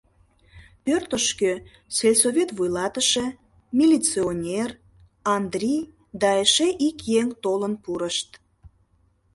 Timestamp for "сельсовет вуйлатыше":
1.95-3.25